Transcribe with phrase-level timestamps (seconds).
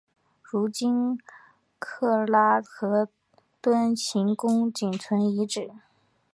[0.41, 1.15] 如今
[1.79, 3.07] 喀喇河
[3.61, 5.69] 屯行宫仅存遗址。